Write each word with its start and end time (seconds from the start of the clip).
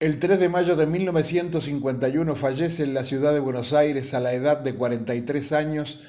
El 0.00 0.20
3 0.20 0.38
de 0.38 0.48
mayo 0.48 0.76
de 0.76 0.86
1951 0.86 2.36
fallece 2.36 2.84
en 2.84 2.94
la 2.94 3.02
ciudad 3.02 3.32
de 3.32 3.40
Buenos 3.40 3.72
Aires 3.72 4.14
a 4.14 4.20
la 4.20 4.32
edad 4.32 4.58
de 4.58 4.72
43 4.72 5.50
años 5.50 6.02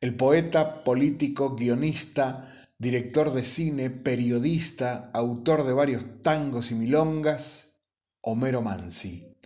el 0.00 0.16
poeta, 0.16 0.82
político, 0.82 1.54
guionista, 1.54 2.52
director 2.78 3.32
de 3.32 3.44
cine, 3.44 3.90
periodista, 3.90 5.12
autor 5.14 5.64
de 5.64 5.74
varios 5.74 6.02
tangos 6.22 6.72
y 6.72 6.74
milongas, 6.74 7.82
Homero 8.20 8.62
Mansi. 8.62 9.38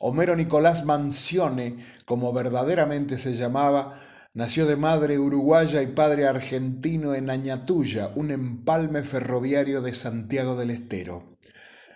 Homero 0.00 0.36
Nicolás 0.36 0.84
Mansione, 0.84 1.78
como 2.04 2.30
verdaderamente 2.34 3.16
se 3.16 3.32
llamaba, 3.32 3.98
nació 4.34 4.66
de 4.66 4.76
madre 4.76 5.18
uruguaya 5.18 5.80
y 5.80 5.86
padre 5.86 6.26
argentino 6.26 7.14
en 7.14 7.30
Añatuya, 7.30 8.10
un 8.16 8.30
empalme 8.30 9.02
ferroviario 9.02 9.80
de 9.80 9.94
Santiago 9.94 10.56
del 10.56 10.72
Estero. 10.72 11.34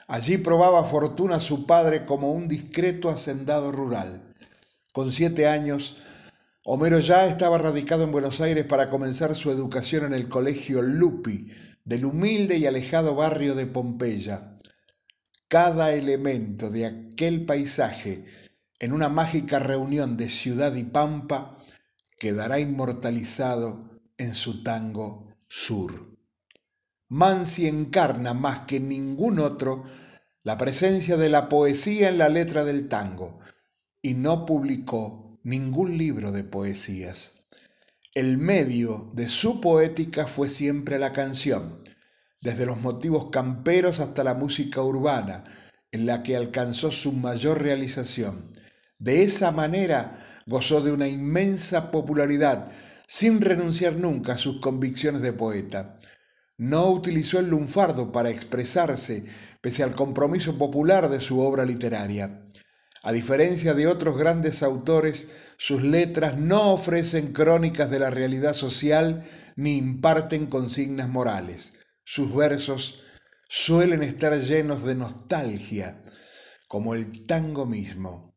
Allí 0.09 0.39
probaba 0.39 0.85
fortuna 0.85 1.39
su 1.39 1.67
padre 1.67 2.07
como 2.07 2.33
un 2.33 2.49
discreto 2.49 3.11
hacendado 3.11 3.71
rural. 3.71 4.35
Con 4.93 5.13
siete 5.13 5.47
años, 5.47 5.99
Homero 6.65 6.99
ya 6.99 7.27
estaba 7.27 7.59
radicado 7.59 8.05
en 8.05 8.13
Buenos 8.13 8.41
Aires 8.41 8.65
para 8.65 8.89
comenzar 8.89 9.35
su 9.35 9.51
educación 9.51 10.07
en 10.07 10.15
el 10.15 10.29
colegio 10.29 10.81
Lupi, 10.83 11.51
del 11.85 12.07
humilde 12.07 12.57
y 12.57 12.67
alejado 12.67 13.15
barrio 13.15 13.55
de 13.55 13.67
Pompeya. 13.67 14.57
Cada 15.47 15.93
elemento 15.93 16.71
de 16.71 16.87
aquel 16.87 17.45
paisaje, 17.45 18.25
en 18.81 18.93
una 18.93 19.11
mágica 19.11 19.59
reunión 19.59 20.17
de 20.17 20.31
ciudad 20.31 20.75
y 20.75 20.85
pampa, 20.85 21.55
quedará 22.19 22.61
inmortalizado 22.61 24.01
en 24.17 24.35
su 24.35 24.63
tango 24.63 25.29
Sur. 25.49 26.18
Mansi 27.09 27.67
encarna 27.67 28.35
más 28.35 28.61
que 28.61 28.81
ningún 28.81 29.39
otro 29.39 29.85
la 30.43 30.57
presencia 30.57 31.17
de 31.17 31.29
la 31.29 31.49
poesía 31.49 32.09
en 32.09 32.19
la 32.19 32.29
letra 32.29 32.65
del 32.65 32.89
tango 32.89 33.41
y 34.03 34.15
no 34.15 34.47
publicó 34.47 35.39
ningún 35.43 35.97
libro 35.99 36.33
de 36.33 36.45
poesías. 36.45 37.47
El 38.15 38.37
medio 38.39 39.11
de 39.15 39.29
su 39.29 39.61
poética 39.61 40.27
fue 40.27 40.51
siempre 40.51 40.99
la 40.99 41.13
canción, 41.13 41.83
desde 42.41 42.67
los 42.67 42.81
motivos 42.81 43.31
camperos 43.31 44.01
hasta 44.01 44.25
la 44.25 44.35
música 44.35 44.83
urbana, 44.83 45.45
en 45.93 46.07
la 46.07 46.23
que 46.23 46.37
alcanzó 46.37 46.93
su 46.93 47.13
mayor 47.13 47.63
realización. 47.63 48.53
De 48.99 49.23
esa 49.23 49.51
manera 49.51 50.19
gozó 50.47 50.81
de 50.81 50.93
una 50.93 51.09
inmensa 51.09 51.91
popularidad, 51.91 52.71
sin 53.07 53.41
renunciar 53.41 53.95
nunca 53.95 54.35
a 54.35 54.39
sus 54.39 54.61
convicciones 54.61 55.23
de 55.23 55.33
poeta. 55.33 55.97
No 56.59 56.91
utilizó 56.91 57.39
el 57.39 57.51
lunfardo 57.51 58.11
para 58.11 58.31
expresarse, 58.31 59.25
pese 59.61 59.85
al 59.85 59.95
compromiso 59.95 60.59
popular 60.59 61.09
de 61.09 61.21
su 61.21 61.39
obra 61.39 61.65
literaria. 61.65 62.45
A 63.05 63.13
diferencia 63.13 63.75
de 63.75 63.87
otros 63.87 64.19
grandes 64.19 64.65
autores, 64.65 65.29
sus 65.57 65.85
letras 65.85 66.37
no 66.37 66.73
ofrecen 66.73 67.33
crónicas 67.33 67.91
de 67.91 68.01
la 68.01 68.11
realidad 68.11 68.55
social 68.55 69.23
ni 69.55 69.77
imparten 69.77 70.47
consignas 70.47 71.09
morales. 71.09 71.75
Sus 72.05 72.35
versos 72.35 73.03
suelen 73.49 74.03
estar 74.03 74.37
llenos 74.37 74.83
de 74.83 74.97
nostalgia, 74.97 76.03
como 76.67 76.95
el 76.95 77.25
tango 77.25 77.67
mismo. 77.67 78.37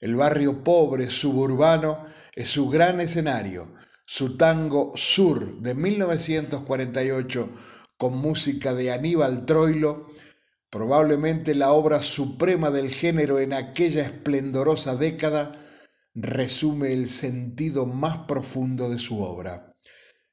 El 0.00 0.14
barrio 0.14 0.64
pobre 0.64 1.10
suburbano 1.10 2.06
es 2.34 2.48
su 2.48 2.70
gran 2.70 3.00
escenario, 3.00 3.74
su 4.10 4.38
tango 4.38 4.92
Sur 4.96 5.60
de 5.60 5.74
1948 5.74 7.50
con 7.98 8.16
música 8.16 8.72
de 8.72 8.90
Aníbal 8.90 9.44
Troilo, 9.44 10.06
probablemente 10.70 11.54
la 11.54 11.72
obra 11.72 12.00
suprema 12.00 12.70
del 12.70 12.88
género 12.88 13.38
en 13.38 13.52
aquella 13.52 14.00
esplendorosa 14.06 14.96
década, 14.96 15.60
resume 16.14 16.94
el 16.94 17.06
sentido 17.06 17.84
más 17.84 18.20
profundo 18.20 18.88
de 18.88 18.98
su 18.98 19.20
obra. 19.20 19.76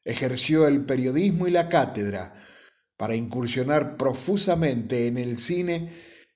Ejerció 0.06 0.70
el 0.70 0.86
periodismo 0.86 1.46
y 1.46 1.52
la 1.52 1.68
cátedra 1.68 2.34
para 2.96 3.16
incursionar 3.16 3.98
profusamente 3.98 5.08
en 5.08 5.18
el 5.18 5.38
cine 5.38 5.92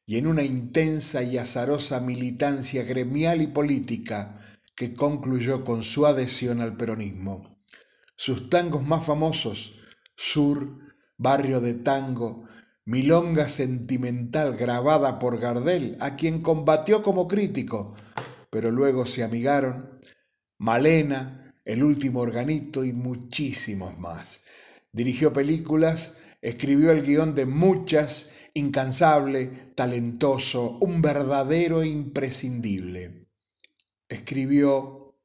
y 0.06 0.18
en 0.18 0.28
una 0.28 0.44
intensa 0.44 1.24
y 1.24 1.38
azarosa 1.38 2.02
militancia 2.02 2.84
gremial 2.84 3.42
y 3.42 3.48
política 3.48 4.42
que 4.80 4.94
concluyó 4.94 5.66
con 5.66 5.84
su 5.84 6.06
adhesión 6.06 6.62
al 6.62 6.78
peronismo. 6.78 7.62
Sus 8.16 8.50
tangos 8.50 8.82
más 8.88 9.06
famosos, 9.06 9.82
Sur, 10.16 10.80
Barrio 11.18 11.60
de 11.60 11.74
Tango, 11.74 12.46
Milonga 12.86 13.50
Sentimental 13.50 14.56
grabada 14.56 15.20
por 15.20 15.38
Gardel, 15.38 15.98
a 16.00 16.16
quien 16.16 16.42
combatió 16.42 17.04
como 17.04 17.28
crítico, 17.28 17.94
pero 18.50 18.72
luego 18.72 19.06
se 19.06 19.22
amigaron, 19.22 20.00
Malena, 20.58 21.54
El 21.66 21.84
último 21.84 22.22
organito 22.22 22.86
y 22.86 22.94
muchísimos 22.94 24.00
más. 24.00 24.44
Dirigió 24.94 25.34
películas, 25.34 26.16
escribió 26.42 26.92
el 26.92 27.06
guion 27.06 27.36
de 27.36 27.46
muchas, 27.46 28.30
incansable, 28.54 29.48
talentoso, 29.76 30.78
un 30.80 31.02
verdadero 31.02 31.84
imprescindible 31.84 33.19
escribió, 34.10 35.16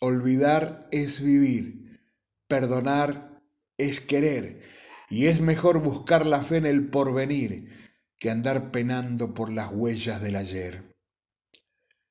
olvidar 0.00 0.88
es 0.90 1.22
vivir, 1.22 2.04
perdonar 2.48 3.42
es 3.78 4.00
querer, 4.00 4.62
y 5.08 5.26
es 5.26 5.40
mejor 5.40 5.80
buscar 5.80 6.26
la 6.26 6.42
fe 6.42 6.58
en 6.58 6.66
el 6.66 6.88
porvenir 6.88 7.94
que 8.18 8.30
andar 8.30 8.70
penando 8.70 9.34
por 9.34 9.50
las 9.50 9.72
huellas 9.72 10.20
del 10.20 10.36
ayer. 10.36 10.96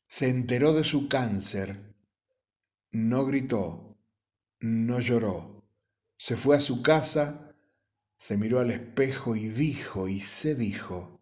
Se 0.08 0.30
enteró 0.30 0.74
de 0.74 0.84
su 0.84 1.08
cáncer, 1.08 1.96
no 2.92 3.26
gritó, 3.26 3.98
no 4.60 5.00
lloró, 5.00 5.70
se 6.18 6.36
fue 6.36 6.58
a 6.58 6.62
su 6.62 6.82
casa, 6.82 7.56
se 8.18 8.38
miró 8.38 8.60
al 8.60 8.72
espejo 8.72 9.36
y 9.36 9.48
dijo 9.48 10.08
y 10.08 10.20
se 10.20 10.56
dijo, 10.56 11.22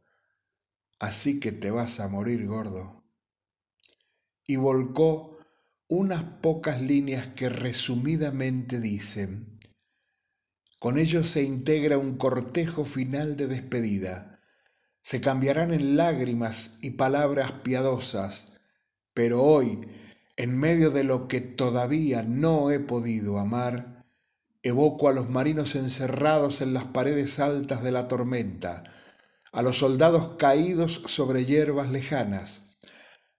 así 0.99 1.39
que 1.39 1.51
te 1.51 1.69
vas 1.69 1.99
a 1.99 2.07
morir 2.07 2.47
gordo 2.47 2.97
y 4.47 4.55
volcó 4.55 5.37
unas 5.89 6.23
pocas 6.23 6.81
líneas 6.81 7.27
que 7.27 7.49
resumidamente 7.49 8.79
dicen, 8.79 9.59
con 10.79 10.97
ello 10.97 11.23
se 11.23 11.43
integra 11.43 11.97
un 11.97 12.17
cortejo 12.17 12.85
final 12.85 13.35
de 13.35 13.47
despedida, 13.47 14.39
se 15.01 15.21
cambiarán 15.21 15.73
en 15.73 15.97
lágrimas 15.97 16.79
y 16.81 16.91
palabras 16.91 17.51
piadosas, 17.63 18.53
pero 19.13 19.43
hoy, 19.43 19.87
en 20.35 20.57
medio 20.57 20.91
de 20.91 21.03
lo 21.03 21.27
que 21.27 21.41
todavía 21.41 22.23
no 22.23 22.71
he 22.71 22.79
podido 22.79 23.39
amar, 23.39 24.05
evoco 24.61 25.07
a 25.07 25.13
los 25.13 25.29
marinos 25.29 25.75
encerrados 25.75 26.61
en 26.61 26.73
las 26.73 26.83
paredes 26.85 27.39
altas 27.39 27.83
de 27.83 27.91
la 27.91 28.07
tormenta, 28.07 28.83
a 29.51 29.61
los 29.61 29.77
soldados 29.77 30.35
caídos 30.37 31.01
sobre 31.05 31.45
hierbas 31.45 31.89
lejanas, 31.89 32.66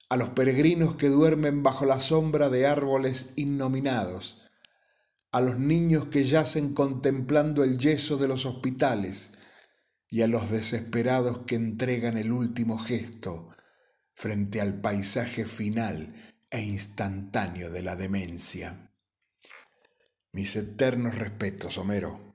a 0.09 0.17
los 0.17 0.31
peregrinos 0.31 0.97
que 0.97 1.09
duermen 1.09 1.63
bajo 1.63 1.85
la 1.85 2.01
sombra 2.01 2.49
de 2.49 2.67
árboles 2.67 3.33
innominados, 3.37 4.43
a 5.33 5.41
los 5.41 5.59
niños 5.59 6.07
que 6.07 6.25
yacen 6.25 6.73
contemplando 6.73 7.63
el 7.63 7.79
yeso 7.79 8.17
de 8.17 8.29
los 8.29 8.47
hospitales 8.47 9.33
y 10.09 10.23
a 10.23 10.27
los 10.27 10.51
desesperados 10.51 11.41
que 11.47 11.57
entregan 11.57 12.17
el 12.17 12.33
último 12.33 12.79
gesto 12.79 13.51
frente 14.15 14.61
al 14.61 14.81
paisaje 14.81 15.45
final 15.45 16.15
e 16.51 16.63
instantáneo 16.63 17.71
de 17.71 17.83
la 17.83 17.95
demencia. 17.95 18.91
Mis 20.33 20.57
eternos 20.57 21.17
respetos, 21.17 21.79
Homero. 21.79 22.28